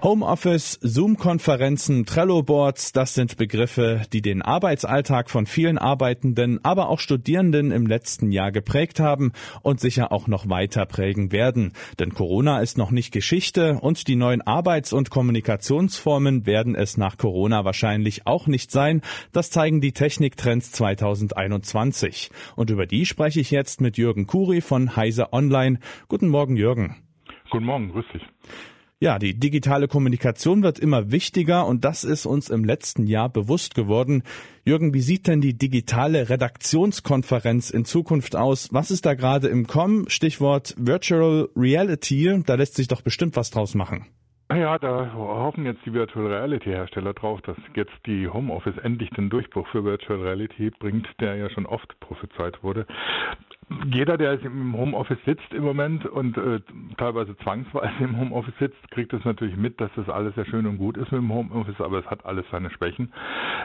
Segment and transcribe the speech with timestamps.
[0.00, 7.72] Homeoffice, Zoom-Konferenzen, Trello-Boards, das sind Begriffe, die den Arbeitsalltag von vielen Arbeitenden, aber auch Studierenden
[7.72, 9.32] im letzten Jahr geprägt haben
[9.62, 11.72] und sicher auch noch weiter prägen werden.
[11.98, 17.18] Denn Corona ist noch nicht Geschichte und die neuen Arbeits- und Kommunikationsformen werden es nach
[17.18, 19.02] Corona wahrscheinlich auch nicht sein.
[19.32, 22.30] Das zeigen die Techniktrends 2021.
[22.54, 25.80] Und über die spreche ich jetzt mit Jürgen Kuri von Heise Online.
[26.06, 26.94] Guten Morgen, Jürgen.
[27.50, 28.22] Guten Morgen, grüß dich.
[29.00, 33.76] Ja, die digitale Kommunikation wird immer wichtiger und das ist uns im letzten Jahr bewusst
[33.76, 34.24] geworden.
[34.64, 38.70] Jürgen, wie sieht denn die digitale Redaktionskonferenz in Zukunft aus?
[38.72, 40.10] Was ist da gerade im Kommen?
[40.10, 42.42] Stichwort Virtual Reality.
[42.44, 44.04] Da lässt sich doch bestimmt was draus machen.
[44.50, 49.30] Ja, da hoffen jetzt die Virtual Reality Hersteller drauf, dass jetzt die Homeoffice endlich den
[49.30, 52.84] Durchbruch für Virtual Reality bringt, der ja schon oft prophezeit wurde
[53.84, 56.60] jeder, der im Homeoffice sitzt im Moment und äh,
[56.96, 60.78] teilweise zwangsweise im Homeoffice sitzt, kriegt es natürlich mit, dass das alles sehr schön und
[60.78, 63.12] gut ist mit dem Homeoffice, aber es hat alles seine Schwächen.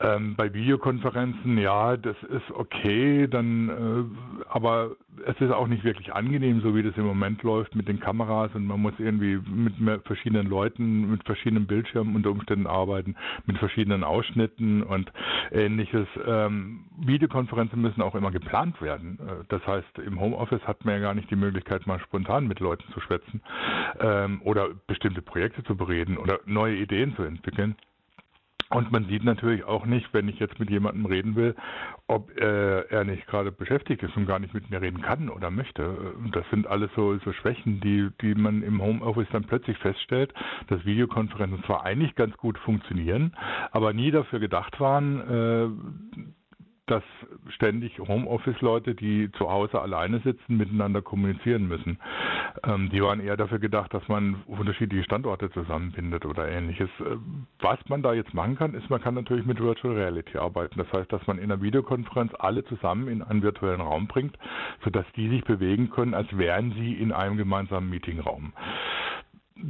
[0.00, 4.96] Ähm, bei Videokonferenzen, ja, das ist okay, dann, äh, aber
[5.26, 8.50] es ist auch nicht wirklich angenehm, so wie das im Moment läuft mit den Kameras
[8.54, 9.74] und man muss irgendwie mit
[10.04, 13.14] verschiedenen Leuten, mit verschiedenen Bildschirmen unter Umständen arbeiten,
[13.46, 15.12] mit verschiedenen Ausschnitten und
[15.52, 16.08] ähnliches.
[16.26, 19.18] Ähm, Videokonferenzen müssen auch immer geplant werden.
[19.20, 22.46] Äh, das heißt, heißt, im Homeoffice hat man ja gar nicht die Möglichkeit, mal spontan
[22.46, 23.42] mit Leuten zu schwätzen
[24.00, 27.76] ähm, oder bestimmte Projekte zu bereden oder neue Ideen zu entwickeln.
[28.70, 31.54] Und man sieht natürlich auch nicht, wenn ich jetzt mit jemandem reden will,
[32.08, 35.50] ob äh, er nicht gerade beschäftigt ist und gar nicht mit mir reden kann oder
[35.50, 36.14] möchte.
[36.32, 40.32] Das sind alles so, so Schwächen, die, die man im Homeoffice dann plötzlich feststellt,
[40.68, 43.36] dass Videokonferenzen zwar eigentlich ganz gut funktionieren,
[43.70, 46.24] aber nie dafür gedacht waren, äh,
[46.86, 47.02] dass
[47.48, 51.98] ständig Homeoffice-Leute, die zu Hause alleine sitzen, miteinander kommunizieren müssen.
[52.62, 56.90] Ähm, die waren eher dafür gedacht, dass man unterschiedliche Standorte zusammenbindet oder ähnliches.
[57.00, 57.16] Äh,
[57.60, 60.78] was man da jetzt machen kann, ist, man kann natürlich mit Virtual Reality arbeiten.
[60.78, 64.36] Das heißt, dass man in einer Videokonferenz alle zusammen in einen virtuellen Raum bringt,
[64.82, 68.52] sodass die sich bewegen können, als wären sie in einem gemeinsamen Meetingraum.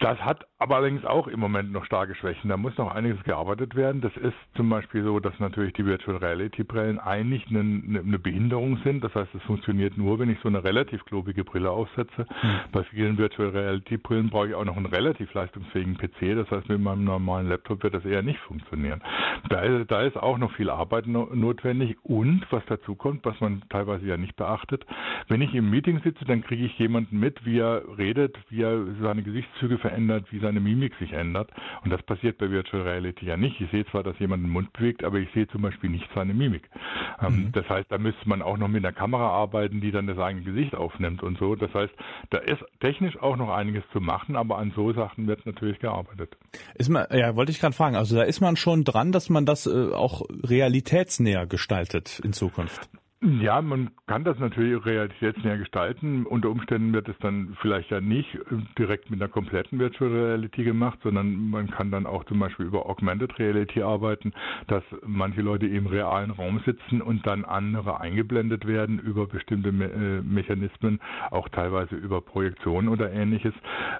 [0.00, 2.50] Das hat aber allerdings auch im Moment noch starke Schwächen.
[2.50, 4.00] Da muss noch einiges gearbeitet werden.
[4.00, 8.78] Das ist zum Beispiel so, dass natürlich die Virtual Reality Brillen eigentlich eine, eine Behinderung
[8.84, 9.02] sind.
[9.02, 12.26] Das heißt, es funktioniert nur, wenn ich so eine relativ klobige Brille aufsetze.
[12.42, 12.60] Mhm.
[12.72, 16.34] Bei vielen Virtual Reality Brillen brauche ich auch noch einen relativ leistungsfähigen PC.
[16.36, 19.02] Das heißt, mit meinem normalen Laptop wird das eher nicht funktionieren.
[19.48, 21.96] Da ist, da ist auch noch viel Arbeit no, notwendig.
[22.02, 24.84] Und was dazu kommt, was man teilweise ja nicht beachtet,
[25.28, 28.84] wenn ich im Meeting sitze, dann kriege ich jemanden mit, wie er redet, wie er
[29.00, 31.50] seine Gesichtszüge Züge verändert, wie seine Mimik sich ändert.
[31.82, 33.60] Und das passiert bei Virtual Reality ja nicht.
[33.60, 36.34] Ich sehe zwar, dass jemand den Mund bewegt, aber ich sehe zum Beispiel nicht seine
[36.34, 36.68] Mimik.
[37.20, 37.52] Ähm, mhm.
[37.52, 40.44] Das heißt, da müsste man auch noch mit einer Kamera arbeiten, die dann das eigene
[40.44, 41.54] Gesicht aufnimmt und so.
[41.56, 41.92] Das heißt,
[42.30, 46.36] da ist technisch auch noch einiges zu machen, aber an so Sachen wird natürlich gearbeitet.
[46.74, 47.96] Ist man, ja, wollte ich gerade fragen.
[47.96, 52.88] Also da ist man schon dran, dass man das äh, auch realitätsnäher gestaltet in Zukunft.
[53.22, 56.24] Ja, man kann das natürlich realitätsnäher gestalten.
[56.24, 58.38] Unter Umständen wird es dann vielleicht ja nicht
[58.78, 62.86] direkt mit einer kompletten Virtual Reality gemacht, sondern man kann dann auch zum Beispiel über
[62.86, 64.32] Augmented Reality arbeiten,
[64.68, 69.90] dass manche Leute im realen Raum sitzen und dann andere eingeblendet werden über bestimmte Me
[69.92, 70.98] äh, Mechanismen,
[71.30, 73.52] auch teilweise über Projektionen oder ähnliches.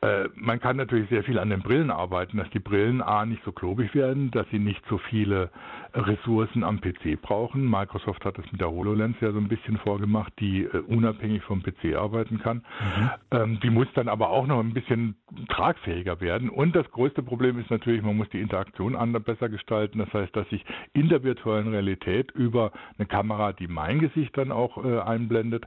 [0.00, 3.44] Äh, man kann natürlich sehr viel an den Brillen arbeiten, dass die Brillen A nicht
[3.44, 5.50] so klobig werden, dass sie nicht so viele
[5.92, 7.68] Ressourcen am PC brauchen.
[7.68, 11.62] Microsoft hat das mit der HoloLens ja so ein bisschen vorgemacht, die äh, unabhängig vom
[11.62, 12.58] PC arbeiten kann.
[12.58, 13.10] Mhm.
[13.30, 15.16] Ähm, die muss dann aber auch noch ein bisschen
[15.48, 16.50] tragfähiger werden.
[16.50, 19.98] Und das größte Problem ist natürlich, man muss die Interaktion anders besser gestalten.
[19.98, 24.52] Das heißt, dass ich in der virtuellen Realität über eine Kamera, die mein Gesicht dann
[24.52, 25.66] auch äh, einblendet,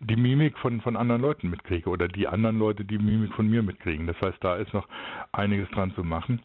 [0.00, 3.62] die Mimik von, von anderen Leuten mitkriege oder die anderen Leute die Mimik von mir
[3.62, 4.06] mitkriegen.
[4.06, 4.88] Das heißt, da ist noch
[5.32, 6.40] einiges dran zu machen.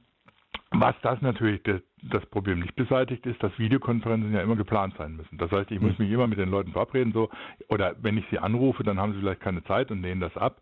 [0.72, 5.16] Was das natürlich das, das, Problem nicht beseitigt, ist, dass Videokonferenzen ja immer geplant sein
[5.16, 5.38] müssen.
[5.38, 6.06] Das heißt, ich muss hm.
[6.06, 7.30] mich immer mit den Leuten verabreden, so,
[7.70, 10.62] oder wenn ich sie anrufe, dann haben sie vielleicht keine Zeit und lehnen das ab.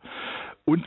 [0.63, 0.85] Und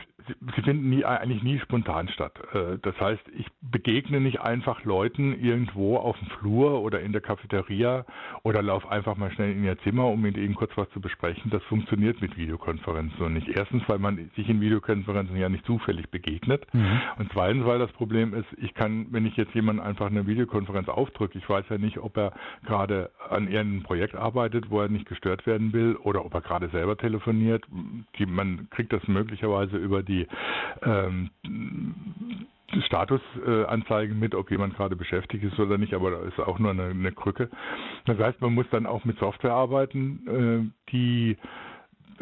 [0.55, 2.33] sie finden nie, eigentlich nie spontan statt.
[2.53, 7.21] Äh, das heißt, ich begegne nicht einfach Leuten irgendwo auf dem Flur oder in der
[7.21, 8.05] Cafeteria
[8.43, 11.51] oder laufe einfach mal schnell in ihr Zimmer, um mit ihnen kurz was zu besprechen.
[11.51, 13.47] Das funktioniert mit Videokonferenzen so nicht.
[13.49, 16.65] Erstens, weil man sich in Videokonferenzen ja nicht zufällig begegnet.
[16.73, 17.01] Mhm.
[17.17, 20.87] Und zweitens, weil das Problem ist, ich kann, wenn ich jetzt jemanden einfach eine Videokonferenz
[20.87, 22.33] aufdrücke, ich weiß ja nicht, ob er
[22.65, 26.69] gerade an irgendeinem Projekt arbeitet, wo er nicht gestört werden will oder ob er gerade
[26.69, 27.65] selber telefoniert.
[28.17, 30.18] Die, man kriegt das möglicherweise über die
[30.83, 31.29] ähm,
[32.85, 36.83] Statusanzeigen mit, ob jemand gerade beschäftigt ist oder nicht, aber da ist auch nur eine,
[36.85, 37.49] eine Krücke.
[38.05, 41.37] Das heißt, man muss dann auch mit Software arbeiten, äh, die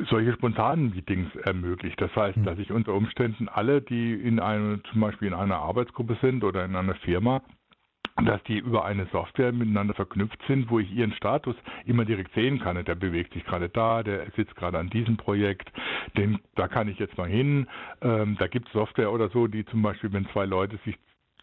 [0.09, 1.99] solche spontanen Meetings ermöglicht.
[1.99, 2.43] Das heißt, hm.
[2.43, 6.65] dass ich unter Umständen alle, die in einem, zum Beispiel in einer Arbeitsgruppe sind oder
[6.65, 7.41] in einer Firma,
[8.25, 11.55] dass die über eine Software miteinander verknüpft sind, wo ich ihren Status
[11.85, 12.83] immer direkt sehen kann.
[12.83, 15.71] Der bewegt sich gerade da, der sitzt gerade an diesem Projekt,
[16.15, 17.67] den, da kann ich jetzt mal hin.
[18.01, 20.97] Ähm, da gibt es Software oder so, die zum Beispiel, wenn zwei Leute sich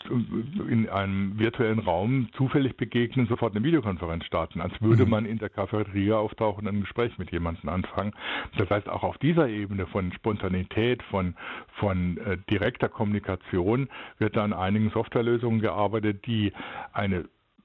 [0.08, 5.10] in einem virtuellen Raum zufällig begegnen, sofort eine Videokonferenz starten, als würde mhm.
[5.10, 8.12] man in der Cafeteria auftauchen und ein Gespräch mit jemandem anfangen.
[8.58, 11.34] Das heißt, auch auf dieser Ebene von Spontanität, von,
[11.74, 16.52] von äh, direkter Kommunikation wird da an einigen Softwarelösungen gearbeitet, die
[16.92, 17.24] eine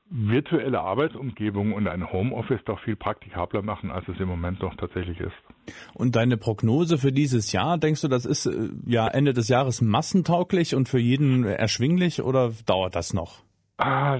[0.09, 5.19] virtuelle Arbeitsumgebung und ein Homeoffice doch viel praktikabler machen, als es im Moment noch tatsächlich
[5.19, 5.35] ist.
[5.93, 9.81] Und deine Prognose für dieses Jahr, denkst du, das ist äh, ja Ende des Jahres
[9.81, 13.43] massentauglich und für jeden erschwinglich oder dauert das noch?
[13.81, 14.19] Ah,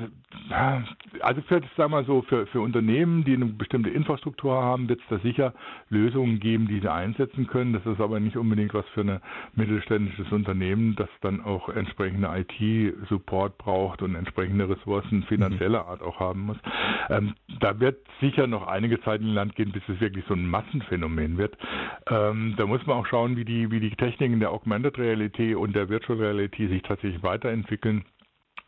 [1.20, 5.06] also für, sag mal so, für, für Unternehmen, die eine bestimmte Infrastruktur haben, wird es
[5.10, 5.54] da sicher
[5.90, 7.74] Lösungen geben, die sie einsetzen können.
[7.74, 9.20] Das ist aber nicht unbedingt was für ein
[9.56, 16.46] mittelständisches Unternehmen, das dann auch entsprechende IT-Support braucht und entsprechende Ressourcen finanzieller Art auch haben
[16.46, 16.58] muss.
[17.10, 20.48] Ähm, da wird sicher noch einige Zeit in Land gehen, bis es wirklich so ein
[20.48, 21.58] Massenphänomen wird.
[22.10, 25.76] Ähm, da muss man auch schauen, wie die, wie die Techniken der Augmented Reality und
[25.76, 28.06] der Virtual Reality sich tatsächlich weiterentwickeln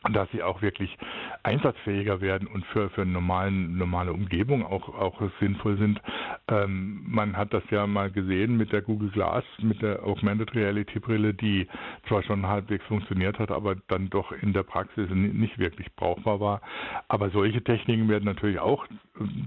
[0.09, 0.97] dass sie auch wirklich
[1.43, 6.01] einsatzfähiger werden und für, für normalen, normale Umgebung auch, auch sinnvoll sind.
[6.47, 10.99] Ähm, man hat das ja mal gesehen mit der Google Glass, mit der Augmented Reality
[10.99, 11.67] Brille, die
[12.07, 16.61] zwar schon halbwegs funktioniert hat, aber dann doch in der Praxis nicht wirklich brauchbar war.
[17.07, 18.87] Aber solche Techniken werden natürlich auch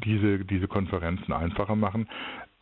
[0.04, 2.08] diese, diese Konferenzen einfacher machen.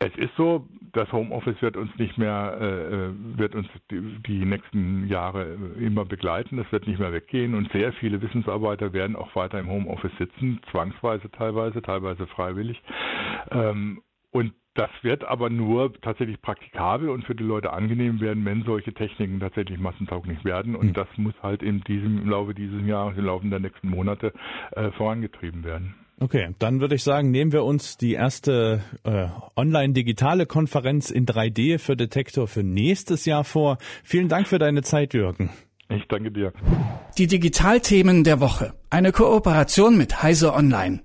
[0.05, 4.45] Es ist so, das Homeoffice wird uns nicht mehr, äh, äh, wird uns die, die,
[4.45, 6.57] nächsten Jahre immer begleiten.
[6.57, 10.59] Das wird nicht mehr weggehen und sehr viele Wissensarbeiter werden auch weiter im Homeoffice sitzen,
[10.71, 12.81] zwangsweise teilweise, teilweise freiwillig.
[13.51, 14.01] Ähm,
[14.31, 18.93] und das wird aber nur tatsächlich praktikabel und für die Leute angenehm werden, wenn solche
[18.93, 20.75] Techniken tatsächlich massentauglich werden.
[20.75, 20.93] Und hm.
[20.93, 24.33] das muss halt in diesem, im Laufe dieses Jahres, im Laufe der nächsten Monate
[24.71, 25.95] äh, vorangetrieben werden.
[26.23, 29.27] Okay, dann würde ich sagen, nehmen wir uns die erste äh,
[29.57, 33.77] online-digitale Konferenz in 3D für Detektor für nächstes Jahr vor.
[34.05, 35.49] Vielen Dank für deine Zeit, Jürgen.
[35.89, 36.53] Ich danke dir.
[37.17, 38.73] Die Digitalthemen der Woche.
[38.89, 41.03] Eine Kooperation mit Heise Online.